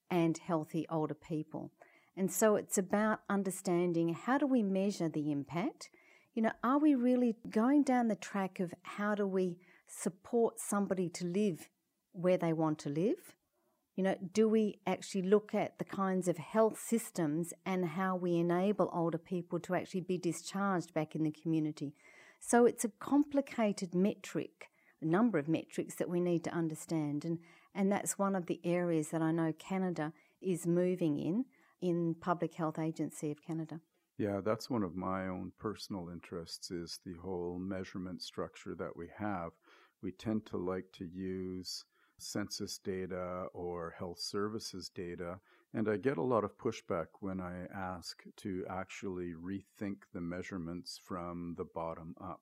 and 0.09 0.37
healthy 0.37 0.85
older 0.89 1.13
people. 1.13 1.71
And 2.15 2.31
so 2.31 2.55
it's 2.55 2.77
about 2.77 3.21
understanding 3.29 4.13
how 4.13 4.37
do 4.37 4.45
we 4.45 4.61
measure 4.61 5.09
the 5.09 5.31
impact 5.31 5.89
you 6.33 6.41
know, 6.41 6.51
are 6.63 6.79
we 6.79 6.95
really 6.95 7.35
going 7.49 7.83
down 7.83 8.07
the 8.07 8.15
track 8.15 8.59
of 8.59 8.73
how 8.81 9.13
do 9.13 9.27
we 9.27 9.57
support 9.87 10.59
somebody 10.59 11.07
to 11.09 11.25
live 11.25 11.69
where 12.11 12.37
they 12.37 12.53
want 12.53 12.79
to 12.79 12.89
live? 12.89 13.35
You 13.95 14.03
know, 14.03 14.15
do 14.33 14.49
we 14.49 14.79
actually 14.87 15.21
look 15.21 15.53
at 15.53 15.77
the 15.77 15.85
kinds 15.85 16.27
of 16.27 16.37
health 16.37 16.79
systems 16.79 17.53
and 17.65 17.85
how 17.85 18.15
we 18.15 18.37
enable 18.37 18.89
older 18.91 19.19
people 19.19 19.59
to 19.59 19.75
actually 19.75 20.01
be 20.01 20.17
discharged 20.17 20.93
back 20.95 21.13
in 21.13 21.23
the 21.23 21.31
community? 21.31 21.93
So 22.39 22.65
it's 22.65 22.83
a 22.83 22.89
complicated 22.99 23.93
metric, 23.93 24.69
a 25.01 25.05
number 25.05 25.37
of 25.37 25.47
metrics 25.47 25.93
that 25.95 26.09
we 26.09 26.19
need 26.19 26.43
to 26.45 26.53
understand. 26.53 27.23
And, 27.23 27.37
and 27.75 27.91
that's 27.91 28.17
one 28.17 28.35
of 28.35 28.45
the 28.45 28.59
areas 28.63 29.09
that 29.09 29.21
I 29.21 29.31
know 29.31 29.53
Canada 29.57 30.13
is 30.41 30.67
moving 30.67 31.17
in, 31.17 31.45
in 31.81 32.15
Public 32.19 32.53
Health 32.53 32.79
Agency 32.79 33.31
of 33.31 33.41
Canada. 33.41 33.79
Yeah, 34.17 34.41
that's 34.43 34.69
one 34.69 34.83
of 34.83 34.95
my 34.95 35.27
own 35.27 35.51
personal 35.57 36.09
interests 36.09 36.69
is 36.69 36.99
the 37.03 37.15
whole 37.15 37.57
measurement 37.57 38.21
structure 38.21 38.75
that 38.75 38.95
we 38.95 39.07
have. 39.17 39.51
We 40.03 40.11
tend 40.11 40.45
to 40.47 40.57
like 40.57 40.91
to 40.93 41.05
use 41.05 41.83
census 42.19 42.77
data 42.77 43.45
or 43.53 43.95
health 43.97 44.19
services 44.19 44.89
data, 44.93 45.39
and 45.73 45.89
I 45.89 45.97
get 45.97 46.17
a 46.17 46.21
lot 46.23 46.43
of 46.43 46.57
pushback 46.57 47.07
when 47.21 47.41
I 47.41 47.65
ask 47.75 48.23
to 48.37 48.65
actually 48.69 49.33
rethink 49.33 50.03
the 50.13 50.21
measurements 50.21 50.99
from 51.03 51.55
the 51.57 51.65
bottom 51.65 52.15
up. 52.21 52.41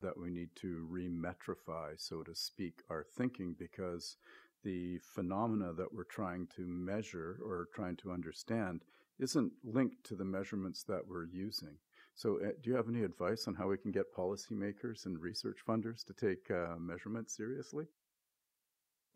That 0.00 0.18
we 0.18 0.30
need 0.30 0.50
to 0.56 0.88
remetrify, 0.90 1.92
so 1.96 2.24
to 2.24 2.34
speak, 2.34 2.82
our 2.90 3.04
thinking 3.04 3.54
because 3.56 4.16
the 4.64 4.98
phenomena 5.14 5.72
that 5.72 5.92
we're 5.92 6.04
trying 6.04 6.46
to 6.56 6.66
measure 6.66 7.38
or 7.44 7.68
trying 7.74 7.96
to 7.96 8.12
understand 8.12 8.84
isn't 9.18 9.52
linked 9.64 10.04
to 10.04 10.16
the 10.16 10.24
measurements 10.24 10.82
that 10.84 11.06
we're 11.06 11.26
using. 11.26 11.76
So, 12.14 12.38
uh, 12.42 12.50
do 12.62 12.70
you 12.70 12.76
have 12.76 12.88
any 12.88 13.02
advice 13.02 13.46
on 13.48 13.54
how 13.54 13.68
we 13.68 13.78
can 13.78 13.90
get 13.90 14.14
policymakers 14.14 15.06
and 15.06 15.18
research 15.18 15.58
funders 15.66 16.04
to 16.04 16.12
take 16.12 16.50
uh, 16.50 16.76
measurements 16.78 17.36
seriously? 17.36 17.86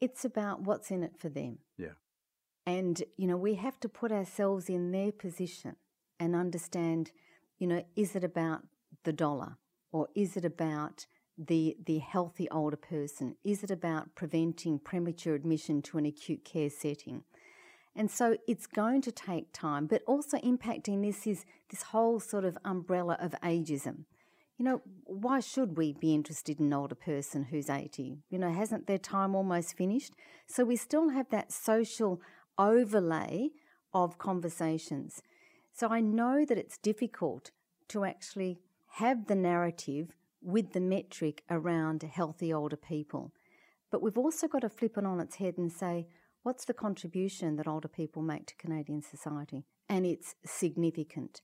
It's 0.00 0.24
about 0.24 0.62
what's 0.62 0.90
in 0.90 1.02
it 1.02 1.18
for 1.18 1.28
them. 1.28 1.58
Yeah. 1.76 1.94
And, 2.66 3.02
you 3.16 3.26
know, 3.26 3.36
we 3.36 3.54
have 3.54 3.78
to 3.80 3.88
put 3.88 4.12
ourselves 4.12 4.68
in 4.68 4.92
their 4.92 5.12
position 5.12 5.76
and 6.18 6.34
understand, 6.34 7.12
you 7.58 7.66
know, 7.66 7.84
is 7.94 8.16
it 8.16 8.24
about 8.24 8.62
the 9.04 9.12
dollar 9.12 9.56
or 9.92 10.08
is 10.14 10.36
it 10.36 10.44
about 10.44 11.06
the, 11.38 11.76
the 11.84 11.98
healthy 11.98 12.48
older 12.50 12.76
person? 12.76 13.36
Is 13.44 13.62
it 13.62 13.70
about 13.70 14.14
preventing 14.14 14.78
premature 14.78 15.34
admission 15.34 15.82
to 15.82 15.98
an 15.98 16.06
acute 16.06 16.44
care 16.44 16.70
setting? 16.70 17.24
And 17.94 18.10
so 18.10 18.36
it's 18.46 18.66
going 18.66 19.00
to 19.02 19.12
take 19.12 19.52
time, 19.52 19.86
but 19.86 20.02
also 20.06 20.38
impacting 20.38 21.02
this 21.02 21.26
is 21.26 21.46
this 21.70 21.82
whole 21.82 22.20
sort 22.20 22.44
of 22.44 22.58
umbrella 22.64 23.16
of 23.20 23.34
ageism. 23.42 24.04
You 24.58 24.64
know, 24.64 24.82
why 25.04 25.40
should 25.40 25.76
we 25.76 25.92
be 25.92 26.14
interested 26.14 26.60
in 26.60 26.66
an 26.66 26.72
older 26.72 26.94
person 26.94 27.44
who's 27.44 27.70
80? 27.70 28.18
You 28.30 28.38
know, 28.38 28.52
hasn't 28.52 28.86
their 28.86 28.98
time 28.98 29.34
almost 29.34 29.76
finished? 29.76 30.14
So 30.46 30.64
we 30.64 30.76
still 30.76 31.10
have 31.10 31.28
that 31.30 31.52
social 31.52 32.20
overlay 32.58 33.50
of 33.92 34.18
conversations. 34.18 35.22
So 35.72 35.88
I 35.88 36.00
know 36.00 36.44
that 36.46 36.58
it's 36.58 36.78
difficult 36.78 37.50
to 37.88 38.04
actually 38.04 38.58
have 38.92 39.26
the 39.26 39.34
narrative 39.34 40.15
with 40.42 40.72
the 40.72 40.80
metric 40.80 41.42
around 41.50 42.02
healthy 42.02 42.52
older 42.52 42.76
people. 42.76 43.32
But 43.90 44.02
we've 44.02 44.18
also 44.18 44.48
got 44.48 44.60
to 44.60 44.68
flip 44.68 44.98
it 44.98 45.06
on 45.06 45.20
its 45.20 45.36
head 45.36 45.54
and 45.58 45.72
say, 45.72 46.08
What's 46.42 46.64
the 46.64 46.74
contribution 46.74 47.56
that 47.56 47.66
older 47.66 47.88
people 47.88 48.22
make 48.22 48.46
to 48.46 48.54
Canadian 48.54 49.02
society? 49.02 49.64
And 49.88 50.06
it's 50.06 50.36
significant 50.44 51.40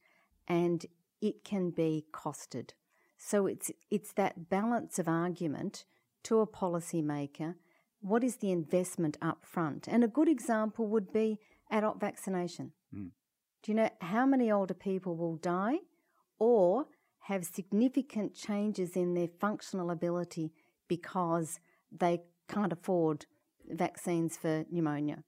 and 0.46 0.86
it 1.20 1.42
can 1.42 1.70
be 1.70 2.04
costed. 2.12 2.70
So 3.18 3.46
it's, 3.46 3.72
it's 3.90 4.12
that 4.12 4.48
balance 4.48 5.00
of 5.00 5.08
argument 5.08 5.84
to 6.22 6.40
a 6.40 6.46
policymaker. 6.46 7.56
What 8.00 8.22
is 8.22 8.36
the 8.36 8.52
investment 8.52 9.16
up 9.20 9.44
front? 9.44 9.88
And 9.88 10.04
a 10.04 10.08
good 10.08 10.28
example 10.28 10.86
would 10.86 11.12
be 11.12 11.38
adult 11.70 11.98
vaccination. 11.98 12.72
Mm. 12.94 13.10
Do 13.62 13.72
you 13.72 13.74
know 13.74 13.90
how 14.00 14.26
many 14.26 14.50
older 14.50 14.74
people 14.74 15.16
will 15.16 15.36
die 15.36 15.78
or 16.38 16.86
have 17.22 17.44
significant 17.44 18.34
changes 18.34 18.96
in 18.96 19.14
their 19.14 19.28
functional 19.40 19.90
ability 19.90 20.52
because 20.88 21.60
they 21.90 22.20
can't 22.48 22.72
afford 22.72 23.26
vaccines 23.68 24.36
for 24.36 24.64
pneumonia 24.70 25.22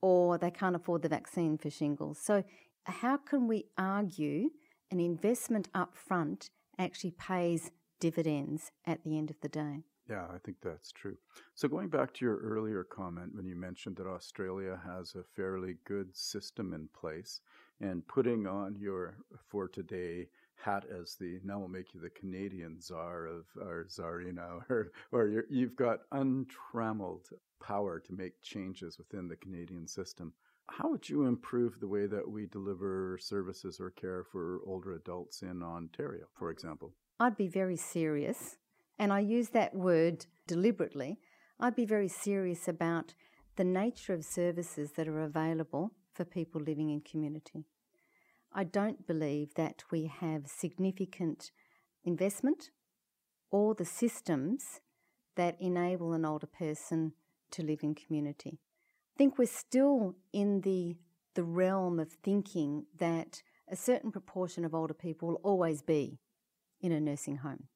or 0.00 0.38
they 0.38 0.50
can't 0.50 0.76
afford 0.76 1.02
the 1.02 1.08
vaccine 1.08 1.58
for 1.58 1.70
shingles. 1.70 2.18
So, 2.22 2.44
how 2.84 3.18
can 3.18 3.48
we 3.48 3.66
argue 3.76 4.50
an 4.90 5.00
investment 5.00 5.68
up 5.74 5.94
front 5.94 6.50
actually 6.78 7.10
pays 7.10 7.70
dividends 8.00 8.70
at 8.86 9.02
the 9.04 9.18
end 9.18 9.30
of 9.30 9.40
the 9.40 9.48
day? 9.48 9.84
Yeah, 10.08 10.24
I 10.32 10.38
think 10.38 10.56
that's 10.62 10.90
true. 10.90 11.18
So, 11.54 11.68
going 11.68 11.88
back 11.88 12.14
to 12.14 12.24
your 12.24 12.38
earlier 12.38 12.84
comment 12.84 13.34
when 13.34 13.46
you 13.46 13.56
mentioned 13.56 13.96
that 13.96 14.06
Australia 14.06 14.80
has 14.86 15.14
a 15.14 15.24
fairly 15.36 15.76
good 15.84 16.16
system 16.16 16.72
in 16.72 16.88
place, 16.98 17.40
and 17.80 18.06
putting 18.08 18.46
on 18.46 18.76
your 18.78 19.18
for 19.48 19.68
today 19.68 20.28
hat 20.58 20.84
as 20.90 21.14
the 21.14 21.40
now 21.44 21.58
we'll 21.58 21.68
make 21.68 21.94
you 21.94 22.00
the 22.00 22.10
Canadian 22.10 22.80
czar 22.80 23.26
of 23.26 23.44
or 23.60 23.86
czarina, 23.88 24.60
or 24.70 24.92
or 25.12 25.44
you 25.48 25.66
have 25.66 25.76
got 25.76 26.00
untrammeled 26.12 27.28
power 27.62 28.00
to 28.00 28.12
make 28.12 28.42
changes 28.42 28.98
within 28.98 29.28
the 29.28 29.36
Canadian 29.36 29.86
system. 29.86 30.32
How 30.70 30.90
would 30.90 31.08
you 31.08 31.24
improve 31.24 31.80
the 31.80 31.88
way 31.88 32.06
that 32.06 32.28
we 32.28 32.46
deliver 32.46 33.18
services 33.20 33.80
or 33.80 33.90
care 33.90 34.24
for 34.24 34.60
older 34.66 34.92
adults 34.92 35.42
in 35.42 35.62
Ontario, 35.62 36.26
for 36.38 36.50
example? 36.50 36.92
I'd 37.18 37.36
be 37.36 37.48
very 37.48 37.76
serious, 37.76 38.58
and 38.98 39.12
I 39.12 39.20
use 39.20 39.48
that 39.50 39.74
word 39.74 40.26
deliberately. 40.46 41.18
I'd 41.58 41.74
be 41.74 41.86
very 41.86 42.08
serious 42.08 42.68
about 42.68 43.14
the 43.56 43.64
nature 43.64 44.12
of 44.12 44.24
services 44.24 44.92
that 44.92 45.08
are 45.08 45.22
available 45.22 45.92
for 46.14 46.24
people 46.24 46.60
living 46.60 46.90
in 46.90 47.00
community. 47.00 47.64
I 48.52 48.64
don't 48.64 49.06
believe 49.06 49.54
that 49.54 49.84
we 49.90 50.06
have 50.06 50.46
significant 50.46 51.50
investment 52.04 52.70
or 53.50 53.74
the 53.74 53.84
systems 53.84 54.80
that 55.36 55.56
enable 55.60 56.12
an 56.12 56.24
older 56.24 56.46
person 56.46 57.12
to 57.50 57.62
live 57.62 57.80
in 57.82 57.94
community. 57.94 58.58
I 59.14 59.16
think 59.16 59.38
we're 59.38 59.46
still 59.46 60.16
in 60.32 60.62
the 60.62 60.96
the 61.34 61.44
realm 61.44 62.00
of 62.00 62.10
thinking 62.24 62.86
that 62.98 63.42
a 63.70 63.76
certain 63.76 64.10
proportion 64.10 64.64
of 64.64 64.74
older 64.74 64.94
people 64.94 65.28
will 65.28 65.40
always 65.44 65.82
be 65.82 66.18
in 66.80 66.90
a 66.90 67.00
nursing 67.00 67.36
home. 67.36 67.68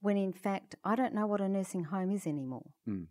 When 0.00 0.16
in 0.16 0.32
fact, 0.32 0.76
I 0.84 0.94
don't 0.94 1.14
know 1.14 1.26
what 1.26 1.40
a 1.40 1.48
nursing 1.48 1.84
home 1.84 2.12
is 2.12 2.26
anymore. 2.26 2.70
Mm. 2.88 3.06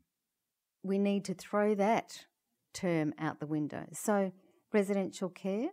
We 0.84 1.00
need 1.00 1.26
to 1.26 1.34
throw 1.34 1.76
that 1.76 2.26
term 2.74 3.14
out 3.20 3.40
the 3.40 3.46
window. 3.46 3.88
So, 3.92 4.32
residential 4.72 5.30
care. 5.30 5.70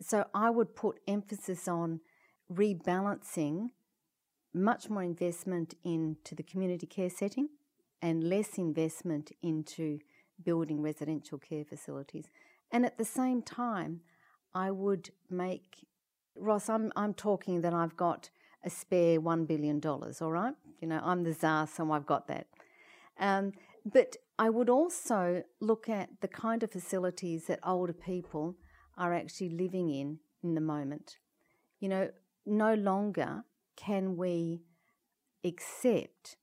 So, 0.00 0.26
I 0.34 0.50
would 0.50 0.74
put 0.74 1.00
emphasis 1.06 1.68
on 1.68 2.00
rebalancing 2.52 3.70
much 4.52 4.88
more 4.88 5.02
investment 5.02 5.74
into 5.82 6.34
the 6.34 6.42
community 6.42 6.86
care 6.86 7.10
setting 7.10 7.48
and 8.00 8.22
less 8.22 8.58
investment 8.58 9.32
into 9.42 9.98
building 10.42 10.82
residential 10.82 11.38
care 11.38 11.64
facilities. 11.64 12.26
And 12.70 12.84
at 12.84 12.98
the 12.98 13.04
same 13.04 13.42
time, 13.42 14.00
I 14.54 14.70
would 14.70 15.10
make 15.30 15.86
Ross, 16.36 16.68
I'm 16.68 16.92
I'm 16.96 17.14
talking 17.14 17.60
that 17.60 17.72
I've 17.72 17.96
got 17.96 18.30
a 18.64 18.70
spare 18.70 19.20
$1 19.20 19.46
billion, 19.46 19.80
all 19.84 20.32
right? 20.32 20.54
You 20.80 20.88
know, 20.88 21.00
I'm 21.02 21.22
the 21.22 21.32
czar, 21.32 21.66
so 21.66 21.92
I've 21.92 22.06
got 22.06 22.26
that. 22.28 22.46
Um, 23.18 23.52
but 23.84 24.16
I 24.38 24.50
would 24.50 24.68
also 24.68 25.44
look 25.60 25.88
at 25.88 26.08
the 26.20 26.28
kind 26.28 26.62
of 26.62 26.72
facilities 26.72 27.46
that 27.46 27.60
older 27.64 27.92
people 27.92 28.56
are 28.96 29.14
actually 29.14 29.50
living 29.50 29.90
in 29.90 30.18
in 30.42 30.54
the 30.54 30.60
moment. 30.60 31.18
You 31.80 31.88
know, 31.88 32.10
no 32.46 32.74
longer 32.74 33.44
can 33.76 34.16
we 34.16 34.62
accept 35.44 36.36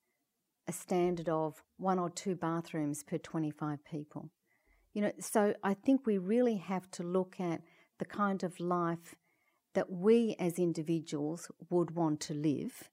a 0.67 0.71
standard 0.71 1.29
of 1.29 1.63
one 1.77 1.99
or 1.99 2.09
two 2.09 2.35
bathrooms 2.35 3.03
per 3.03 3.17
25 3.17 3.83
people. 3.83 4.29
You 4.93 5.03
know, 5.03 5.11
so 5.19 5.53
I 5.63 5.73
think 5.73 6.05
we 6.05 6.17
really 6.17 6.57
have 6.57 6.89
to 6.91 7.03
look 7.03 7.39
at 7.39 7.61
the 7.99 8.05
kind 8.05 8.43
of 8.43 8.59
life 8.59 9.15
that 9.73 9.91
we 9.91 10.35
as 10.39 10.59
individuals 10.59 11.49
would 11.69 11.91
want 11.95 12.19
to 12.21 12.33
live 12.33 12.89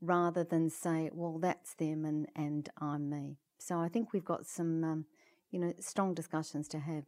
rather 0.00 0.44
than 0.44 0.70
say, 0.70 1.10
well, 1.12 1.38
that's 1.38 1.74
them 1.74 2.04
and, 2.04 2.28
and 2.34 2.68
I'm 2.78 3.08
me. 3.08 3.38
So 3.58 3.78
I 3.78 3.88
think 3.88 4.12
we've 4.12 4.24
got 4.24 4.46
some, 4.46 4.82
um, 4.84 5.04
you 5.50 5.58
know, 5.58 5.72
strong 5.80 6.14
discussions 6.14 6.68
to 6.68 6.80
have. 6.80 7.04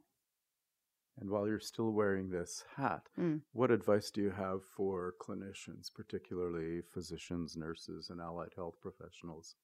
And 1.21 1.31
while 1.31 1.47
you're 1.47 1.61
still 1.61 1.93
wearing 1.93 2.29
this 2.29 2.65
hat, 2.77 3.09
mm. 3.19 3.41
what 3.53 3.71
advice 3.71 4.11
do 4.11 4.21
you 4.21 4.31
have 4.31 4.65
for 4.77 5.15
clinicians, 5.21 5.93
particularly 5.95 6.83
physicians, 6.93 7.57
nurses, 7.57 8.11
and 8.11 8.21
allied 8.21 8.53
health 8.57 8.75
professionals? 8.81 9.55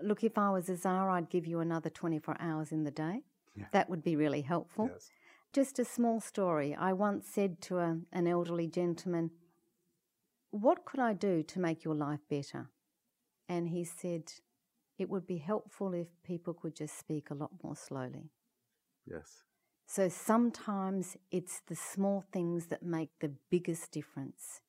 Look, 0.00 0.22
if 0.22 0.38
I 0.38 0.50
was 0.50 0.68
a 0.68 0.76
czar, 0.76 1.10
I'd 1.10 1.28
give 1.28 1.46
you 1.46 1.60
another 1.60 1.90
24 1.90 2.36
hours 2.40 2.72
in 2.72 2.84
the 2.84 2.90
day. 2.90 3.24
Yeah. 3.56 3.66
That 3.72 3.90
would 3.90 4.02
be 4.02 4.14
really 4.14 4.42
helpful. 4.42 4.88
Yes. 4.92 5.10
Just 5.52 5.80
a 5.80 5.84
small 5.84 6.20
story. 6.20 6.74
I 6.74 6.92
once 6.92 7.26
said 7.26 7.60
to 7.62 7.78
a, 7.78 7.98
an 8.12 8.28
elderly 8.28 8.68
gentleman, 8.68 9.32
What 10.52 10.84
could 10.84 11.00
I 11.00 11.12
do 11.12 11.42
to 11.42 11.58
make 11.58 11.82
your 11.84 11.96
life 11.96 12.20
better? 12.30 12.70
And 13.48 13.68
he 13.68 13.82
said, 13.82 14.32
It 14.96 15.10
would 15.10 15.26
be 15.26 15.38
helpful 15.38 15.92
if 15.92 16.06
people 16.22 16.54
could 16.54 16.76
just 16.76 16.96
speak 16.96 17.30
a 17.30 17.34
lot 17.34 17.50
more 17.64 17.74
slowly. 17.74 18.30
Yes. 19.04 19.42
So 19.92 20.08
sometimes 20.08 21.16
it's 21.32 21.62
the 21.66 21.74
small 21.74 22.22
things 22.32 22.66
that 22.66 22.84
make 22.84 23.10
the 23.18 23.32
biggest 23.50 23.90
difference. 23.90 24.60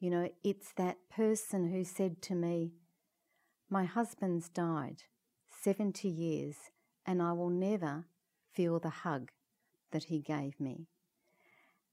You 0.00 0.08
know, 0.08 0.30
it's 0.42 0.72
that 0.78 0.96
person 1.14 1.70
who 1.70 1.84
said 1.84 2.22
to 2.22 2.34
me, 2.34 2.72
My 3.68 3.84
husband's 3.84 4.48
died 4.48 5.02
70 5.50 6.08
years, 6.08 6.56
and 7.04 7.20
I 7.20 7.32
will 7.32 7.50
never 7.50 8.06
feel 8.50 8.78
the 8.78 9.04
hug 9.04 9.30
that 9.90 10.04
he 10.04 10.22
gave 10.22 10.58
me. 10.58 10.86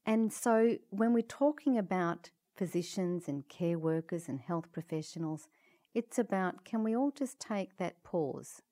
And 0.06 0.32
so 0.32 0.78
when 0.88 1.12
we're 1.12 1.20
talking 1.20 1.76
about 1.76 2.30
physicians 2.56 3.28
and 3.28 3.46
care 3.46 3.78
workers 3.78 4.26
and 4.26 4.40
health 4.40 4.72
professionals, 4.72 5.48
it's 5.92 6.18
about 6.18 6.64
can 6.64 6.82
we 6.82 6.96
all 6.96 7.10
just 7.10 7.38
take 7.38 7.76
that 7.76 8.02
pause 8.02 8.62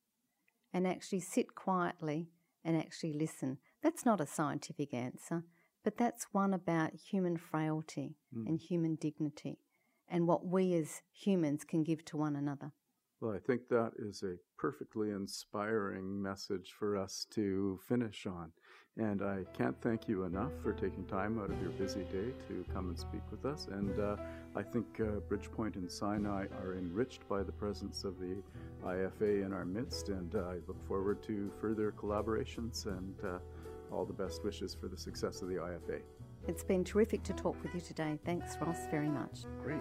and 0.72 0.86
actually 0.86 1.20
sit 1.20 1.54
quietly 1.54 2.30
and 2.64 2.74
actually 2.74 3.12
listen? 3.12 3.58
That's 3.82 4.06
not 4.06 4.20
a 4.20 4.26
scientific 4.26 4.94
answer, 4.94 5.44
but 5.82 5.96
that's 5.96 6.28
one 6.32 6.54
about 6.54 6.94
human 6.94 7.36
frailty 7.36 8.16
mm. 8.36 8.46
and 8.46 8.60
human 8.60 8.94
dignity 8.94 9.58
and 10.08 10.28
what 10.28 10.46
we 10.46 10.74
as 10.74 11.02
humans 11.12 11.64
can 11.64 11.82
give 11.82 12.04
to 12.04 12.16
one 12.16 12.36
another. 12.36 12.72
Well, 13.20 13.32
I 13.32 13.38
think 13.38 13.68
that 13.68 13.92
is 13.98 14.24
a 14.24 14.34
perfectly 14.58 15.10
inspiring 15.10 16.20
message 16.20 16.74
for 16.76 16.96
us 16.96 17.24
to 17.30 17.78
finish 17.88 18.26
on. 18.26 18.50
And 18.98 19.22
I 19.22 19.44
can't 19.56 19.80
thank 19.80 20.08
you 20.08 20.24
enough 20.24 20.50
for 20.60 20.72
taking 20.72 21.04
time 21.06 21.40
out 21.40 21.50
of 21.50 21.60
your 21.62 21.70
busy 21.70 22.02
day 22.12 22.32
to 22.48 22.64
come 22.74 22.88
and 22.88 22.98
speak 22.98 23.22
with 23.30 23.44
us. 23.46 23.68
And 23.70 23.98
uh, 23.98 24.16
I 24.56 24.62
think 24.62 24.86
uh, 24.98 25.20
Bridgepoint 25.30 25.76
and 25.76 25.90
Sinai 25.90 26.46
are 26.62 26.74
enriched 26.76 27.26
by 27.28 27.44
the 27.44 27.52
presence 27.52 28.02
of 28.02 28.18
the 28.18 28.42
IFA 28.84 29.46
in 29.46 29.52
our 29.52 29.64
midst. 29.64 30.08
And 30.08 30.34
uh, 30.34 30.40
I 30.40 30.54
look 30.66 30.84
forward 30.88 31.22
to 31.22 31.50
further 31.60 31.92
collaborations 31.92 32.86
and 32.86 33.14
uh, 33.24 33.38
all 33.92 34.04
the 34.04 34.12
best 34.12 34.44
wishes 34.44 34.74
for 34.74 34.88
the 34.88 34.96
success 34.96 35.42
of 35.42 35.48
the 35.48 35.56
IFA. 35.56 36.00
It's 36.48 36.64
been 36.64 36.82
terrific 36.82 37.22
to 37.24 37.32
talk 37.32 37.62
with 37.62 37.74
you 37.74 37.80
today. 37.80 38.18
Thanks, 38.24 38.56
Ross, 38.60 38.86
very 38.90 39.08
much. 39.08 39.40
Great. 39.62 39.80